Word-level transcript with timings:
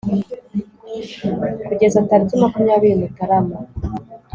kugeza 1.67 2.05
tariki 2.07 2.35
makumyabiri 2.43 2.95
mutarama 3.01 3.57